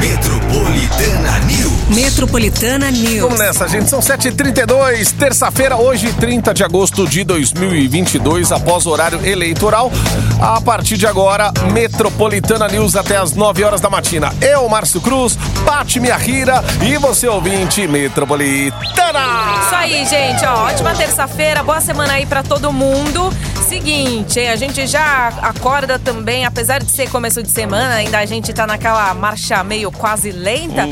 [0.00, 1.88] Metropolitana News.
[1.90, 3.20] Metropolitana News.
[3.20, 3.90] Vamos nessa, gente.
[3.90, 9.92] São 7h32, terça-feira, hoje, 30 de agosto de 2022, após o horário eleitoral.
[10.40, 14.32] A partir de agora, Metropolitana News até as 9 horas da matina.
[14.40, 15.36] Eu, Márcio Cruz,
[15.66, 19.20] Pati Miahira e você, ouvinte Metropolitana.
[19.66, 20.44] Isso aí, gente.
[20.46, 23.30] Ó, ótima terça-feira, boa semana aí pra todo mundo.
[23.68, 28.26] Seguinte, hein, a gente já acorda também, apesar de ser começo de semana, ainda a
[28.26, 30.88] gente tá naquela marcha meio quase lenta.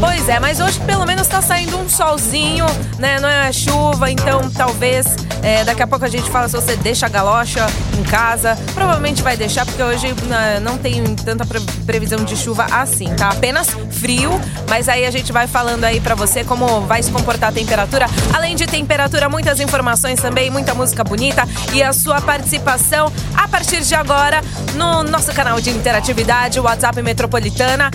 [0.00, 2.66] Pois é, mas hoje pelo menos tá saindo um solzinho,
[2.98, 3.18] né?
[3.20, 5.06] Não é chuva, então talvez
[5.42, 7.66] é, daqui a pouco a gente fala se você deixa a galocha
[7.98, 8.56] em casa.
[8.74, 13.30] Provavelmente vai deixar, porque hoje né, não tem tanta pre- previsão de chuva assim, tá?
[13.30, 14.30] Apenas frio,
[14.68, 18.06] mas aí a gente vai falando aí pra você como vai se comportar a temperatura.
[18.32, 23.82] Além de temperatura, muitas informações também, muita música bonita e a sua participação a partir
[23.82, 24.40] de agora
[24.74, 27.90] no nosso canal de interatividade, WhatsApp Metropolitana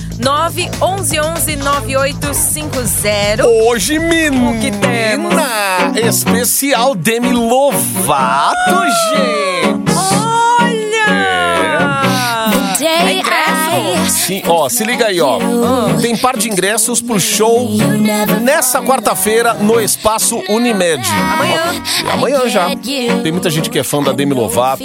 [0.49, 3.43] 911-9850.
[3.65, 5.33] Hoje, menina, O que temos?
[5.95, 8.55] especial Demi Lovato,
[9.09, 9.86] gente.
[14.27, 15.39] Sim, ó, se liga aí, ó.
[16.01, 17.69] Tem par de ingressos pro show
[18.41, 21.01] nessa quarta-feira no Espaço Unimed.
[21.33, 21.61] Amanhã.
[22.11, 22.67] Amanhã já.
[23.23, 24.83] Tem muita gente que é fã da Demi Lovato.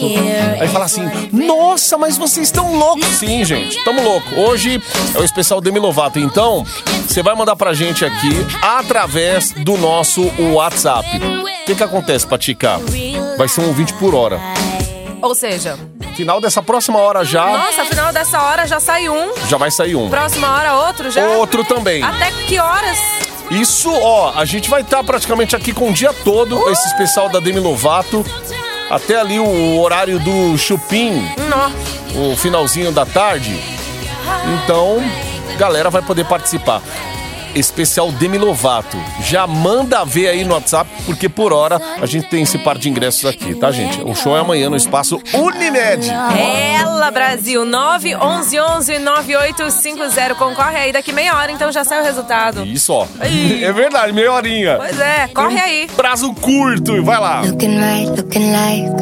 [0.61, 3.05] Aí fala assim: Nossa, mas vocês estão loucos.
[3.05, 4.33] Sim, gente, tamo louco.
[4.37, 4.81] Hoje
[5.13, 6.21] é o especial Demi Lovato.
[6.21, 6.65] Então,
[7.05, 11.05] você vai mandar pra gente aqui através do nosso WhatsApp.
[11.17, 12.81] O que, que acontece, Patica?
[13.37, 14.39] Vai ser um ouvinte por hora.
[15.21, 15.79] Ou seja,
[16.15, 19.97] Final dessa próxima hora já, nossa, afinal dessa hora já sai um, já vai sair
[19.97, 20.11] um.
[20.11, 21.27] próxima hora outro já?
[21.27, 22.03] Outro também.
[22.03, 22.99] Até que horas?
[23.51, 27.41] Isso, ó, a gente vai estar praticamente aqui com o dia todo, esse especial da
[27.41, 28.25] Demi Lovato.
[28.91, 31.71] Até ali o horário do Chupim, Nó.
[32.15, 33.59] o finalzinho da tarde.
[34.65, 35.03] Então,
[35.57, 36.83] galera vai poder participar.
[37.55, 38.97] Especial Demi Lovato.
[39.25, 42.89] Já manda ver aí no WhatsApp, porque por hora a gente tem esse par de
[42.89, 44.01] ingressos aqui, tá, gente?
[44.03, 46.09] O show é amanhã no espaço Unimed.
[46.11, 50.35] Ela, Brasil, 911-9850.
[50.37, 52.65] Concorre aí daqui meia hora, então já sai o resultado.
[52.65, 53.07] Isso, ó.
[53.21, 54.77] É verdade, meia horinha.
[54.77, 55.89] Pois é, corre aí.
[55.97, 57.41] Prazo curto, vai lá.
[57.43, 58.93] Looking right, looking like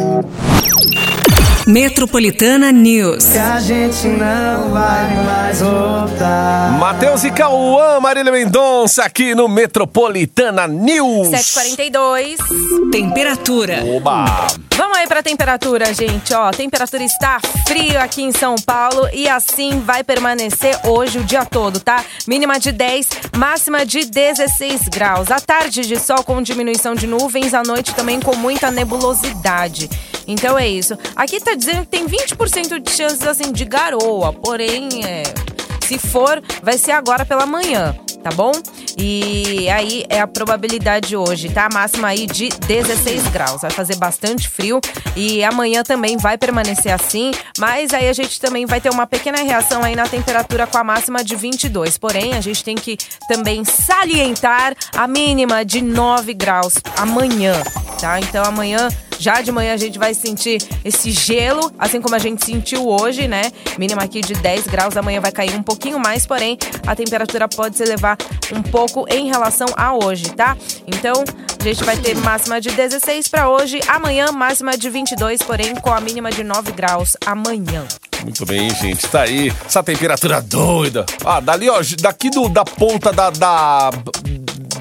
[1.66, 3.36] Metropolitana News.
[3.36, 6.69] a gente não vai mais voltar.
[6.80, 11.28] Matheus e Cauã, Marília Mendonça aqui no Metropolitana News.
[11.28, 12.38] 7h42.
[12.90, 13.84] Temperatura.
[13.84, 14.24] Oba!
[14.78, 16.32] Vamos aí pra temperatura, gente.
[16.32, 17.38] Ó, a temperatura está
[17.68, 22.02] frio aqui em São Paulo e assim vai permanecer hoje o dia todo, tá?
[22.26, 25.30] Mínima de 10, máxima de 16 graus.
[25.30, 29.90] À tarde de sol com diminuição de nuvens, à noite também com muita nebulosidade.
[30.26, 30.96] Então é isso.
[31.14, 35.24] Aqui tá dizendo que tem 20% de chances assim de garoa, porém, é,
[35.90, 38.52] se for, vai ser agora pela manhã, tá bom?
[38.96, 41.66] E aí é a probabilidade hoje, tá?
[41.66, 43.62] A máxima aí de 16 graus.
[43.62, 44.80] Vai fazer bastante frio
[45.16, 49.38] e amanhã também vai permanecer assim, mas aí a gente também vai ter uma pequena
[49.38, 51.98] reação aí na temperatura com a máxima de 22.
[51.98, 52.96] Porém, a gente tem que
[53.26, 57.54] também salientar a mínima de 9 graus amanhã,
[58.00, 58.20] tá?
[58.20, 58.88] Então amanhã
[59.20, 63.28] já de manhã a gente vai sentir esse gelo, assim como a gente sentiu hoje,
[63.28, 63.52] né?
[63.78, 67.76] Mínima aqui de 10 graus, amanhã vai cair um pouquinho mais, porém a temperatura pode
[67.76, 68.16] se elevar
[68.50, 70.56] um pouco em relação a hoje, tá?
[70.86, 71.22] Então
[71.60, 75.92] a gente vai ter máxima de 16 para hoje, amanhã máxima de 22, porém com
[75.92, 77.86] a mínima de 9 graus amanhã.
[78.22, 79.06] Muito bem, gente.
[79.08, 79.52] Tá aí.
[79.66, 81.04] Essa temperatura doida.
[81.24, 83.30] Ah, dali, ó, daqui do, da ponta da.
[83.30, 83.90] da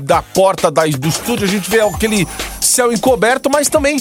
[0.02, 2.28] da porta da, do estúdio, a gente vê aquele
[2.60, 3.98] céu encoberto, mas também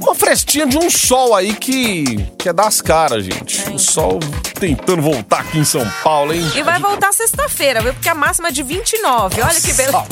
[0.00, 3.70] uma frestinha de um sol aí que, que é das caras, gente.
[3.70, 4.18] O sol
[4.58, 6.42] tentando voltar aqui em São Paulo, hein?
[6.54, 7.92] E vai voltar sexta-feira, viu?
[7.92, 9.42] Porque a máxima é de 29.
[9.42, 10.06] Olha que beleza.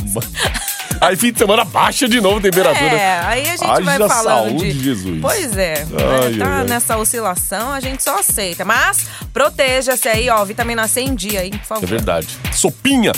[1.00, 2.86] Aí fim de semana baixa de novo a temperatura.
[2.94, 4.84] É, aí a gente Haja vai falando saúde, de...
[4.84, 5.18] Jesus.
[5.20, 6.38] Pois é, Ai, né?
[6.38, 6.64] tá ai, ai.
[6.64, 8.64] nessa oscilação, a gente só aceita.
[8.64, 11.86] Mas proteja-se aí, ó, vitamina C em dia aí, por É favor.
[11.88, 12.28] verdade.
[12.52, 13.12] Sopinha.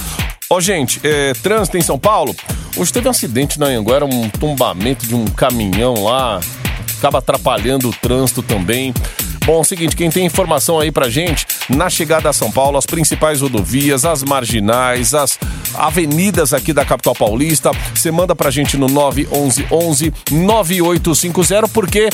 [0.51, 2.35] Ó, gente, é, trânsito em São Paulo.
[2.77, 6.41] Hoje teve um acidente na Anguera, um tombamento de um caminhão lá.
[6.99, 8.93] Acaba atrapalhando o trânsito também.
[9.47, 12.77] Bom, é o seguinte, quem tem informação aí pra gente, na chegada a São Paulo,
[12.77, 15.39] as principais rodovias, as marginais, as
[15.73, 22.09] avenidas aqui da capital paulista, você manda pra gente no 911 9850, porque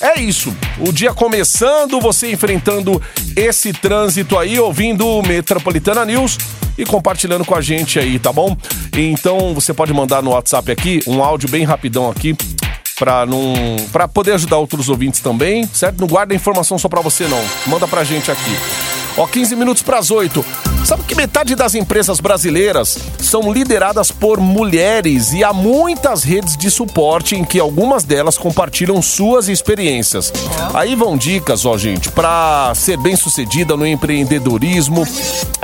[0.00, 0.52] é isso.
[0.80, 3.00] O dia começando, você enfrentando
[3.36, 6.36] esse trânsito aí, ouvindo o Metropolitana News
[6.76, 8.56] e compartilhando com a gente aí, tá bom?
[8.96, 12.36] Então você pode mandar no WhatsApp aqui um áudio bem rapidão aqui
[13.02, 13.52] Pra, não,
[13.90, 15.98] pra poder ajudar outros ouvintes também, certo?
[15.98, 17.42] Não guarda informação só pra você, não.
[17.66, 18.56] Manda pra gente aqui.
[19.16, 20.44] Ó, 15 minutos pras 8.
[20.84, 26.70] Sabe que metade das empresas brasileiras são lideradas por mulheres e há muitas redes de
[26.70, 30.32] suporte em que algumas delas compartilham suas experiências.
[30.72, 35.04] Aí vão dicas, ó, gente, para ser bem sucedida no empreendedorismo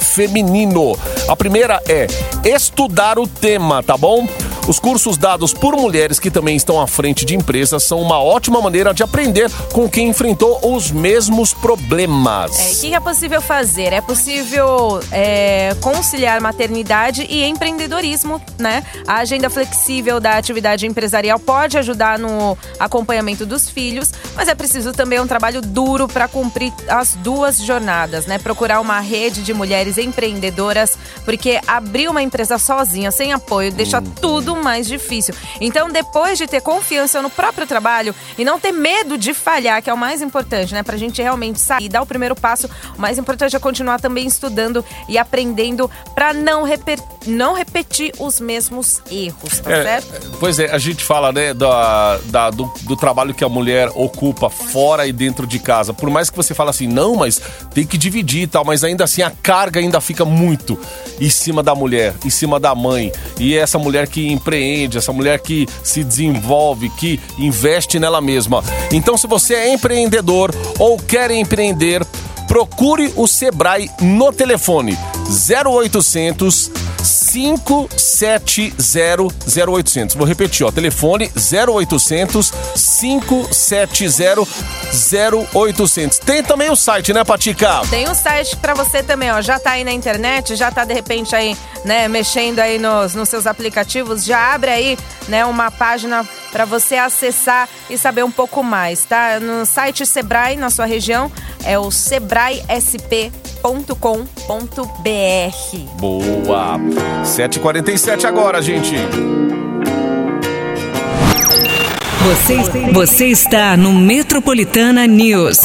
[0.00, 0.98] feminino.
[1.28, 2.08] A primeira é
[2.44, 4.26] estudar o tema, tá bom?
[4.68, 8.60] Os cursos dados por mulheres que também estão à frente de empresas são uma ótima
[8.60, 12.58] maneira de aprender com quem enfrentou os mesmos problemas.
[12.58, 13.94] É, o que é possível fazer?
[13.94, 18.84] É possível é, conciliar maternidade e empreendedorismo, né?
[19.06, 24.92] A agenda flexível da atividade empresarial pode ajudar no acompanhamento dos filhos, mas é preciso
[24.92, 28.38] também um trabalho duro para cumprir as duas jornadas, né?
[28.38, 34.57] Procurar uma rede de mulheres empreendedoras, porque abrir uma empresa sozinha, sem apoio, deixa tudo
[34.62, 35.34] mais difícil.
[35.60, 39.90] Então, depois de ter confiança no próprio trabalho e não ter medo de falhar, que
[39.90, 40.82] é o mais importante, né?
[40.82, 44.84] Pra gente realmente sair, dar o primeiro passo, o mais importante é continuar também estudando
[45.08, 50.36] e aprendendo para não, reper- não repetir os mesmos erros, tá É, certo?
[50.38, 54.48] Pois é, a gente fala, né, da, da- do, do trabalho que a mulher ocupa
[54.50, 55.92] fora e dentro de casa.
[55.92, 57.40] Por mais que você fale assim, não, mas
[57.74, 60.78] tem que dividir e tal, mas ainda assim a carga ainda fica muito
[61.20, 63.12] em cima da mulher, em cima da mãe.
[63.38, 68.64] E essa mulher que empreende, essa mulher que se desenvolve, que investe nela mesma.
[68.92, 72.04] Então, se você é empreendedor ou quer empreender,
[72.46, 74.96] procure o Sebrae no telefone
[75.28, 76.70] 0800
[77.38, 80.16] 570 0800.
[80.16, 84.42] Vou repetir, ó, telefone 0800 570
[85.54, 86.18] 0800.
[86.18, 87.82] Tem também o site, né, Patica?
[87.88, 89.40] Tem um site pra você também, ó.
[89.40, 93.28] Já tá aí na internet, já tá de repente aí, né, mexendo aí nos, nos
[93.28, 94.24] seus aplicativos.
[94.24, 94.98] Já abre aí,
[95.28, 99.38] né, uma página pra você acessar e saber um pouco mais, tá?
[99.40, 101.30] No site Sebrae, na sua região,
[101.64, 103.38] é o sebraesp.com.br.
[105.98, 106.78] Boa.
[107.24, 108.96] 7h47 agora, gente.
[112.28, 112.56] Você,
[112.92, 115.60] você está no Metropolitana News.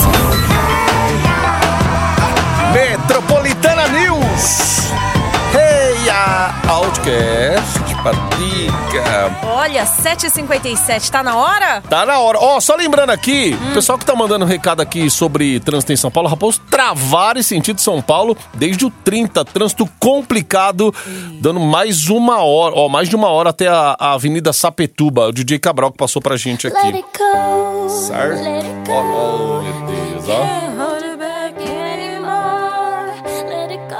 [2.74, 4.91] Metropolitana News.
[5.53, 9.47] Hey, a Outcast, Patica.
[9.47, 11.81] Olha, 7h57, tá na hora?
[11.89, 12.38] Tá na hora.
[12.39, 15.95] Ó, só lembrando aqui, o pessoal que tá mandando um recado aqui sobre trânsito em
[15.95, 20.94] São Paulo, Raposo, travar em sentido São Paulo desde o 30, trânsito complicado,
[21.39, 25.27] dando mais uma hora, ó, mais de uma hora até a, a Avenida Sapetuba.
[25.27, 26.88] O DJ Cabral que passou pra gente Let aqui.
[26.97, 27.89] it go.
[27.89, 28.44] Certo?
[28.44, 28.94] Let it go.
[28.94, 29.61] Ó,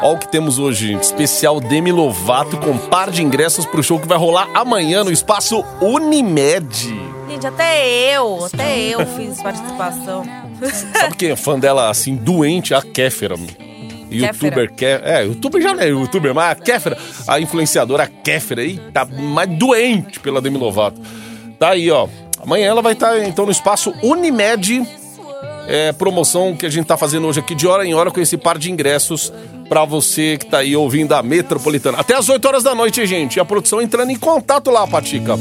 [0.03, 0.91] Ó o que temos hoje.
[0.95, 5.63] Especial Demi Lovato com par de ingressos pro show que vai rolar amanhã no espaço
[5.79, 6.94] Unimed.
[7.29, 10.25] Gente, até eu, até eu fiz participação.
[10.94, 12.73] Sabe quem é fã dela, assim, doente?
[12.73, 13.35] A Kéfera.
[14.11, 15.09] Youtuber Kéfera.
[15.09, 19.50] É, youtuber já não é youtuber, mas a Kéfera, a influenciadora Kéfera aí, tá mais
[19.57, 21.00] doente pela Demi Lovato.
[21.57, 22.09] Tá aí, ó.
[22.41, 24.85] Amanhã ela vai estar, então, no espaço Unimed.
[25.65, 28.35] É, promoção que a gente tá fazendo hoje aqui de hora em hora com esse
[28.35, 29.31] par de ingressos
[29.68, 32.00] pra você que tá aí ouvindo a Metropolitana.
[32.00, 33.38] Até as 8 horas da noite, gente.
[33.38, 35.36] E a produção entrando em contato lá, Patica.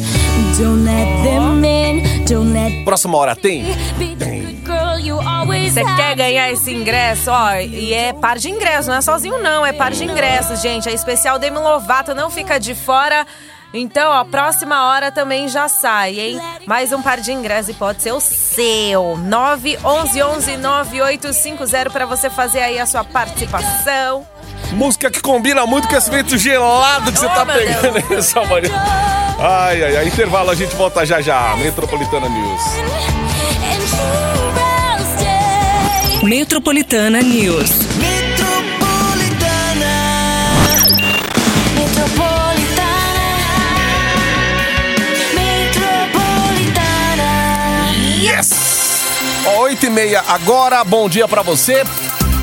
[2.75, 2.85] In.
[2.85, 3.65] Próxima hora tem?
[5.43, 9.43] always Você quer ganhar esse ingresso, ó, e é par de ingressos, não é sozinho
[9.43, 10.89] não, é par de ingressos, gente.
[10.89, 13.27] É especial Demi Lovato, não fica de fora.
[13.75, 16.39] Então, ó, próxima hora também já sai, hein?
[16.67, 19.19] Mais um par de ingressos e pode ser o seu.
[19.27, 24.27] 911-9850 pra você fazer aí a sua participação.
[24.73, 28.45] Música que combina muito com esse vento gelado que você Oh, tá pegando aí essa
[28.45, 28.69] manhã.
[29.39, 30.07] Ai, ai, ai.
[30.07, 31.57] Intervalo, a gente volta já já.
[31.57, 32.63] Metropolitana News.
[36.23, 37.71] Metropolitana News.
[50.03, 51.85] Meia agora, bom dia pra você.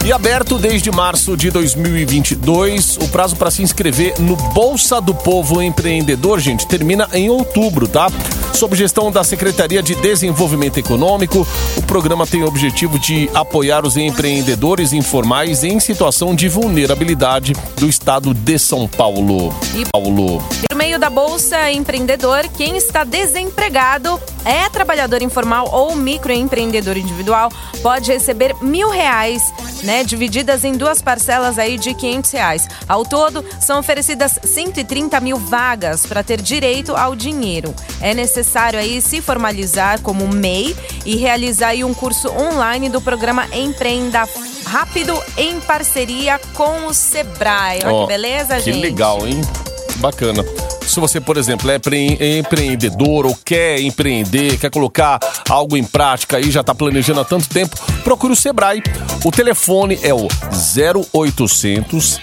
[0.05, 5.61] E aberto desde março de 2022, o prazo para se inscrever no Bolsa do Povo
[5.61, 8.07] Empreendedor, gente, termina em outubro, tá?
[8.53, 13.97] Sob gestão da Secretaria de Desenvolvimento Econômico, o programa tem o objetivo de apoiar os
[13.97, 19.53] empreendedores informais em situação de vulnerabilidade do estado de São Paulo.
[19.75, 20.41] E- Paulo.
[20.79, 27.51] Meio da Bolsa Empreendedor, quem está desempregado, é trabalhador informal ou microempreendedor individual,
[27.83, 29.43] pode receber mil reais,
[29.83, 30.05] né?
[30.05, 32.67] Divididas em duas parcelas aí de 500 reais.
[32.88, 37.75] Ao todo, são oferecidas 130 mil vagas para ter direito ao dinheiro.
[38.00, 40.74] É necessário aí se formalizar como MEI
[41.05, 44.25] e realizar aí um curso online do programa Empreenda
[44.65, 47.79] Rápido em parceria com o Sebrae.
[47.83, 48.79] Olha Ó, que beleza, que gente?
[48.79, 49.41] legal, hein?
[50.00, 50.44] Bacana.
[50.82, 56.39] Se você, por exemplo, é empre- empreendedor ou quer empreender, quer colocar algo em prática
[56.39, 58.82] e já está planejando há tanto tempo, procure o Sebrae.
[59.24, 62.20] O telefone é o 0800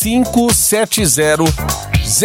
[0.00, 1.44] 570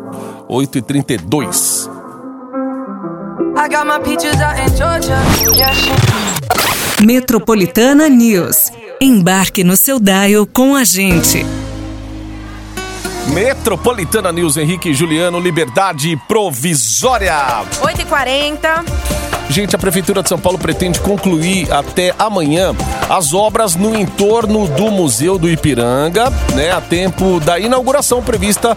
[0.48, 1.88] 8h32.
[3.56, 5.16] I got my peaches out in Georgia.
[5.56, 7.04] Yeah, shit.
[7.06, 8.72] Metropolitana News.
[9.00, 11.46] Embarque no seu dial com a gente.
[13.32, 17.34] Metropolitana News, Henrique e Juliano, liberdade provisória.
[17.80, 19.17] 8h40.
[19.50, 22.74] Gente, a Prefeitura de São Paulo pretende concluir até amanhã
[23.08, 28.76] as obras no entorno do Museu do Ipiranga, né, a tempo da inauguração prevista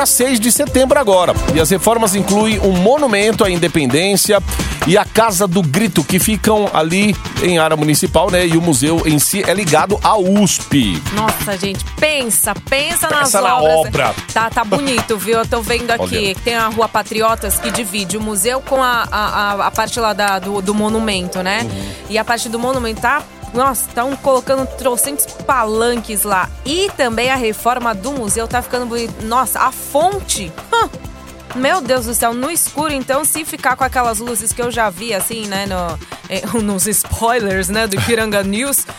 [0.00, 1.34] para 6 de setembro agora.
[1.54, 4.42] E as reformas incluem um monumento à independência
[4.86, 8.46] e a Casa do Grito, que ficam ali em área municipal, né?
[8.46, 11.02] E o museu em si é ligado à USP.
[11.12, 13.76] Nossa, gente, pensa, pensa nas Pensa na obras.
[13.88, 14.14] obra.
[14.32, 15.36] Tá, tá bonito, viu?
[15.40, 16.34] Eu tô vendo aqui Olha.
[16.34, 20.00] que tem a Rua Patriotas que divide o museu com a, a, a- a parte
[20.00, 21.60] lá da- do, do monumento, né?
[21.70, 21.84] Uhum.
[22.08, 23.22] E a parte do monumento tá.
[23.52, 26.48] Nossa, estão colocando trocentos palanques lá.
[26.64, 29.24] E também a reforma do museu tá ficando bonito.
[29.24, 30.52] Nossa, a fonte.
[31.56, 34.88] Meu Deus do céu, no escuro, então, se ficar com aquelas luzes que eu já
[34.88, 38.86] vi, assim, né, no, eh, nos spoilers, né, do Piranga News.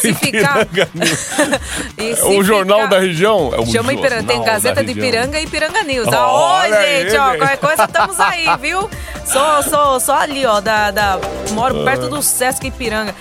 [0.00, 0.66] Se ficar.
[1.96, 3.52] E se o jornal ficar- da região.
[3.54, 5.06] É o Chama Ipiranga, tem Gazeta de região.
[5.08, 6.08] Ipiranga e Ipiranga News.
[6.08, 7.38] Ó, Oi, aí, gente, ó, gente.
[7.38, 8.90] qualquer coisa estamos aí, viu?
[9.24, 11.18] Sou, sou, sou ali, ó, da, da,
[11.52, 13.14] moro perto do Sesc Ipiranga.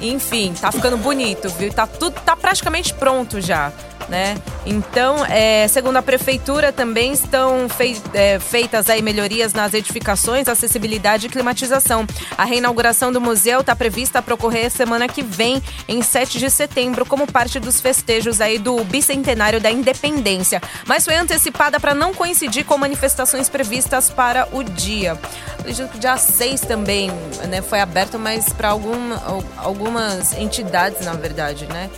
[0.00, 1.72] Enfim, tá ficando bonito, viu?
[1.72, 3.72] Tá tudo, tá praticamente pronto já.
[4.08, 4.36] Né?
[4.64, 11.26] Então, é, segundo a prefeitura, também estão fei- é, feitas aí melhorias nas edificações, acessibilidade
[11.26, 12.06] e climatização.
[12.38, 17.04] A reinauguração do museu está prevista para ocorrer semana que vem, em 7 de setembro,
[17.04, 20.62] como parte dos festejos aí do bicentenário da independência.
[20.86, 25.18] Mas foi antecipada para não coincidir com manifestações previstas para o dia.
[25.64, 27.10] Que dia 6 também
[27.48, 31.90] né, foi aberto, mas para algum, al- algumas entidades, na verdade, né?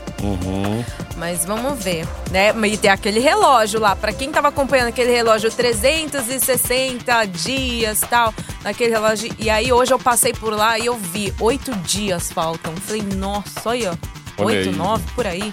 [1.16, 2.52] Mas vamos ver, né?
[2.66, 8.32] E tem aquele relógio lá, pra quem tava acompanhando aquele relógio 360 dias tal,
[8.62, 9.30] naquele relógio.
[9.38, 12.74] E aí hoje eu passei por lá e eu vi oito dias faltam.
[12.76, 13.98] Falei, nossa, olha,
[14.38, 15.52] oito, nove por aí.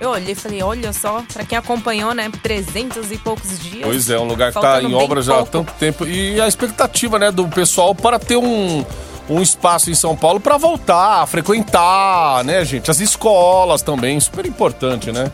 [0.00, 3.82] Eu olhei e falei, olha só, pra quem acompanhou, né, 300 e poucos dias.
[3.82, 6.06] Pois é, um lugar que faltando em obra já há tanto tempo.
[6.06, 8.84] E a expectativa né, do pessoal para ter um,
[9.28, 12.90] um espaço em São Paulo para voltar a frequentar, né, gente?
[12.90, 15.30] As escolas também, super importante, né?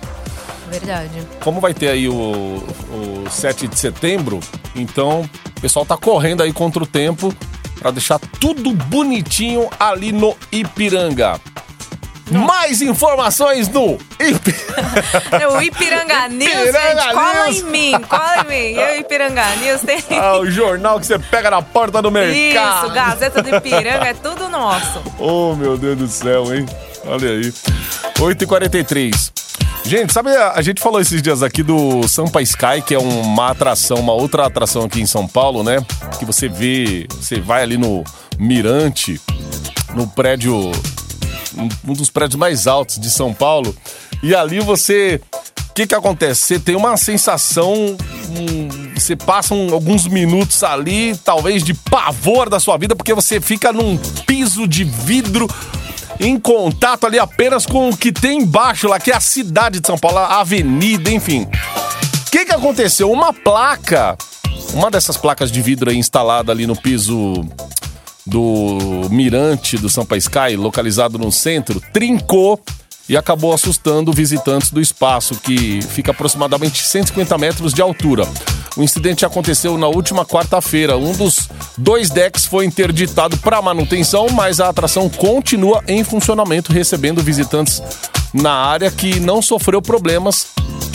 [0.69, 1.23] Verdade.
[1.41, 4.41] Como vai ter aí o, o 7 de setembro,
[4.75, 7.35] então o pessoal tá correndo aí contra o tempo
[7.79, 11.41] para deixar tudo bonitinho ali no Ipiranga.
[12.31, 15.05] Mais informações no Ipiranga.
[15.41, 17.59] É o Ipiranga News, Ipiranga gente, cola News.
[17.59, 18.81] em mim, cola em mim.
[18.81, 20.03] Eu, Ipiranga News, tem...
[20.19, 22.87] Ah, o jornal que você pega na porta do mercado.
[22.87, 25.03] Isso, Gazeta do Ipiranga, é tudo nosso.
[25.19, 26.67] Oh, meu Deus do céu, hein?
[27.05, 27.53] Olha aí.
[28.19, 29.33] 8h43.
[29.85, 33.99] Gente, sabe, a gente falou esses dias aqui do Sampa Sky, que é uma atração,
[33.99, 35.85] uma outra atração aqui em São Paulo, né?
[36.19, 38.03] Que você vê, você vai ali no
[38.39, 39.21] Mirante,
[39.95, 40.73] no prédio,
[41.65, 43.75] um- um dos prédios mais altos de São Paulo,
[44.23, 45.21] e ali você.
[45.71, 46.41] O que que acontece?
[46.43, 52.61] Você tem uma sensação, hum, você passa um- alguns minutos ali, talvez de pavor da
[52.61, 55.49] sua vida, porque você fica num piso de vidro
[56.21, 59.87] em contato ali apenas com o que tem embaixo lá, que é a cidade de
[59.89, 61.43] São Paulo, a avenida, enfim.
[61.43, 63.11] O que que aconteceu?
[63.11, 64.17] Uma placa,
[64.75, 67.45] uma dessas placas de vidro aí instalada ali no piso
[68.27, 72.61] do Mirante do Sampa Sky, localizado no centro, trincou
[73.09, 78.27] e acabou assustando visitantes do espaço, que fica aproximadamente 150 metros de altura.
[78.77, 80.97] O incidente aconteceu na última quarta-feira.
[80.97, 87.23] Um dos dois decks foi interditado para manutenção, mas a atração continua em funcionamento, recebendo
[87.23, 87.83] visitantes
[88.33, 90.49] na área que não sofreu problemas,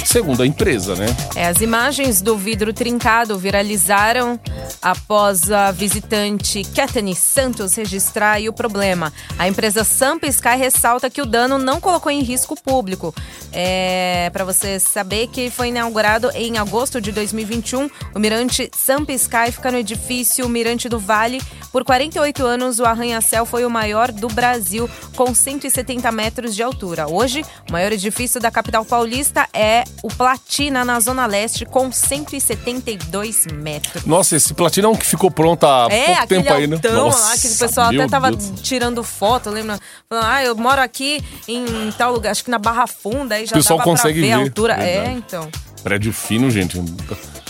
[0.05, 1.05] segundo a empresa, né?
[1.35, 4.39] É, as imagens do vidro trincado viralizaram
[4.81, 9.11] após a visitante Kathleen Santos registrar o problema.
[9.37, 13.13] A empresa Sampa Sky ressalta que o dano não colocou em risco público.
[13.51, 19.51] É, para você saber que foi inaugurado em agosto de 2021, o Mirante Sampa Sky
[19.51, 21.41] fica no edifício Mirante do Vale.
[21.71, 27.07] Por 48 anos, o arranha-céu foi o maior do Brasil, com 170 metros de altura.
[27.07, 33.47] Hoje, o maior edifício da capital paulista é o Platina, na Zona Leste, com 172
[33.53, 34.05] metros.
[34.05, 36.79] Nossa, esse platinão que ficou pronto há É, pouco tempo aí, né?
[36.93, 38.51] Nossa, lá, que o pessoal até tava Deus.
[38.61, 39.79] tirando foto, lembra?
[40.07, 43.51] Falando, ah, eu moro aqui em tal lugar, acho que na Barra Funda, aí já
[43.51, 44.73] O pessoal consegue pra ver, a ver, altura.
[44.73, 45.15] É, verdade.
[45.17, 45.49] então.
[45.83, 46.77] Prédio fino, gente.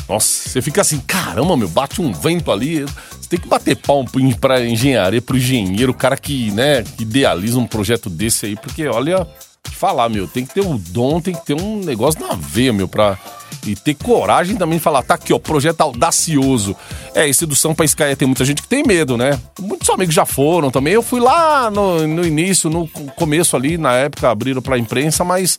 [0.08, 2.82] Nossa, você fica assim, caramba, meu, bate um vento ali.
[2.82, 7.60] Você tem que bater pau um pra engenharia, pro engenheiro, o cara que, né, idealiza
[7.60, 9.28] um projeto desse aí, porque olha,
[9.76, 12.88] falar, meu, tem que ter o dom, tem que ter um negócio na veia, meu,
[12.88, 13.18] pra.
[13.66, 16.76] E ter coragem também de falar, tá aqui, ó, projeto audacioso.
[17.14, 19.38] É, esse do Sampa Sky tem muita gente que tem medo, né?
[19.60, 20.94] Muitos amigos já foram também.
[20.94, 25.58] Eu fui lá no, no início, no começo ali, na época, abriram pra imprensa, mas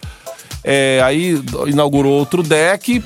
[0.65, 3.03] é, aí inaugurou outro deck.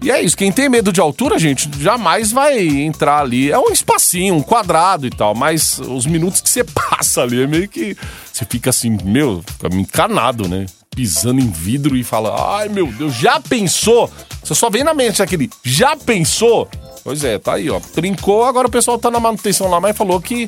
[0.00, 3.50] E é isso, quem tem medo de altura, gente, jamais vai entrar ali.
[3.50, 7.46] É um espacinho, um quadrado e tal, mas os minutos que você passa ali é
[7.46, 7.96] meio que.
[8.32, 10.66] Você fica assim, meu, fica encanado, né?
[10.90, 14.10] Pisando em vidro e fala, ai meu Deus, já pensou?
[14.42, 16.68] Você só vem na mente aquele, já pensou?
[17.02, 17.80] Pois é, tá aí, ó.
[17.80, 20.46] Trincou, agora o pessoal tá na manutenção lá, mas falou que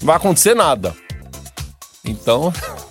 [0.00, 0.94] não vai acontecer nada.
[2.04, 2.52] Então.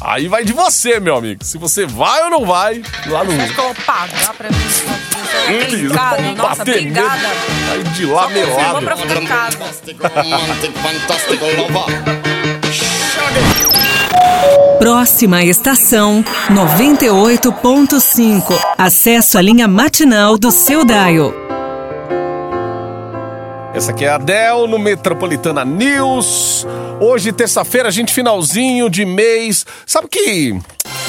[0.00, 1.44] Aí vai de você, meu amigo.
[1.44, 3.32] Se você vai ou não vai lá no.
[3.32, 5.64] Você vou pagar pra mim?
[5.64, 7.28] Obrigado, Vamos nossa, obrigada.
[7.72, 8.84] Aí de lá melado.
[8.84, 9.58] pra ficar em casa.
[14.78, 18.54] Próxima estação 98.5.
[18.76, 21.47] Acesso à linha matinal do seu Dial.
[23.74, 26.66] Essa aqui é a Adel no Metropolitana News.
[27.00, 29.64] Hoje, terça-feira, a gente finalzinho de mês.
[29.86, 30.58] Sabe que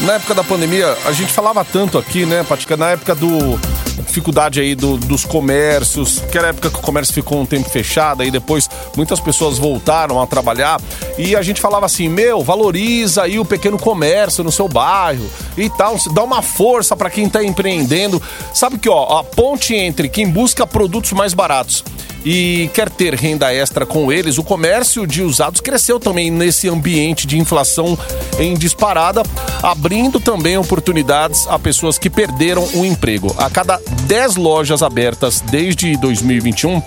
[0.01, 2.78] na época da pandemia a gente falava tanto aqui, né, Patica?
[2.78, 3.60] Na época do
[4.06, 7.70] dificuldade aí do- dos comércios, que era a época que o comércio ficou um tempo
[7.70, 10.80] fechado, aí depois muitas pessoas voltaram a trabalhar
[11.18, 15.70] e a gente falava assim, meu, valoriza aí o pequeno comércio no seu bairro e
[15.70, 18.22] tal, dá uma força para quem tá empreendendo.
[18.53, 21.83] Sabe que, ó, a ponte entre quem busca produtos mais baratos
[22.25, 27.25] e quer ter renda extra com eles, o comércio de usados cresceu também nesse ambiente
[27.25, 27.98] de inflação
[28.38, 29.24] em disparada,
[29.62, 33.34] abrindo também oportunidades a pessoas que perderam o emprego.
[33.38, 36.82] A cada 10 lojas abertas desde 2021,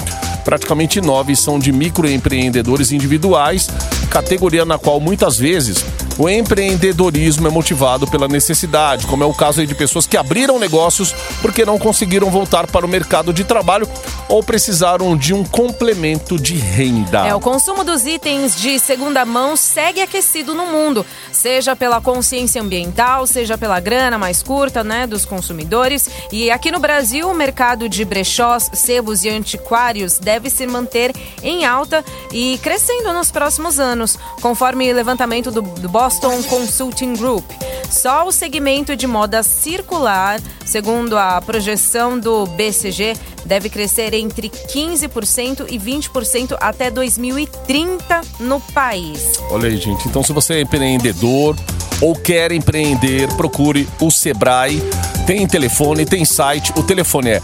[0.44, 3.68] praticamente 9 são de microempreendedores individuais,
[4.10, 5.84] categoria na qual muitas vezes
[6.18, 11.14] o empreendedorismo é motivado pela necessidade, como é o caso de pessoas que abriram negócios
[11.40, 13.88] porque não conseguiram voltar para o mercado de trabalho
[14.32, 17.26] ou precisaram de um complemento de renda.
[17.26, 22.62] É, o consumo dos itens de segunda mão segue aquecido no mundo, seja pela consciência
[22.62, 26.08] ambiental, seja pela grana mais curta, né, dos consumidores.
[26.32, 31.66] E aqui no Brasil, o mercado de brechós, sebos e antiquários deve se manter em
[31.66, 37.44] alta e crescendo nos próximos anos, conforme levantamento do, do Boston Consulting Group.
[37.92, 45.66] Só o segmento de moda circular, segundo a projeção do BCG, deve crescer entre 15%
[45.68, 49.38] e 20% até 2030 no país.
[49.50, 50.08] Olha aí, gente.
[50.08, 51.54] Então, se você é empreendedor
[52.00, 54.82] ou quer empreender, procure o Sebrae.
[55.26, 56.72] Tem telefone, tem site.
[56.74, 57.42] O telefone é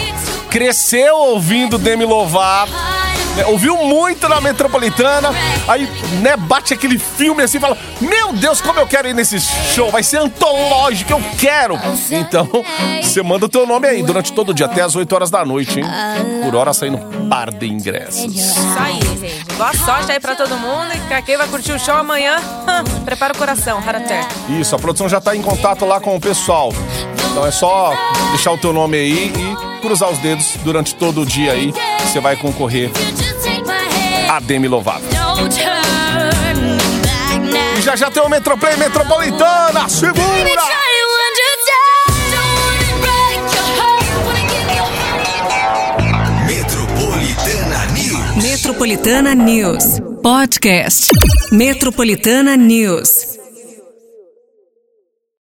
[0.51, 2.73] cresceu ouvindo Demi Lovato,
[3.39, 5.31] né, ouviu muito na Metropolitana,
[5.69, 5.89] aí,
[6.21, 9.91] né, bate aquele filme assim e fala: Meu Deus, como eu quero ir nesse show,
[9.91, 11.79] vai ser antológico, eu quero.
[12.11, 12.49] Então,
[13.01, 15.45] você manda o teu nome aí durante todo o dia, até as 8 horas da
[15.45, 15.87] noite, hein?
[16.43, 18.35] Por hora saindo um par de ingressos.
[18.35, 19.45] Isso aí, gente.
[19.55, 20.93] Boa sorte aí pra todo mundo.
[20.95, 22.37] E pra quem vai curtir o show amanhã,
[23.05, 24.27] prepara o coração, Haraté.
[24.49, 26.73] Isso, a produção já tá em contato lá com o pessoal.
[27.31, 27.93] Então é só
[28.31, 31.73] deixar o teu nome aí e cruzar os dedos durante todo o dia aí.
[32.01, 32.91] Você vai concorrer
[34.29, 35.05] a Demi Lovato.
[37.79, 40.27] E já já tem o Metroplay Metropolitana, segura!
[46.47, 48.43] Metropolitana News.
[48.43, 49.85] Metropolitana News.
[50.23, 51.07] Podcast.
[51.51, 53.18] Metropolitana News.